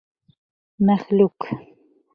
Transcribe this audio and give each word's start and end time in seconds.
Мәхлүк! 0.89 1.49